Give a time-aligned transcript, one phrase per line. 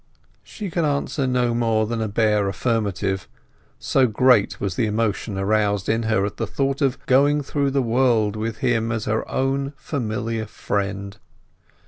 [0.41, 3.27] She could answer no more than a bare affirmative,
[3.77, 7.83] so great was the emotion aroused in her at the thought of going through the
[7.83, 11.17] world with him as his own familiar friend.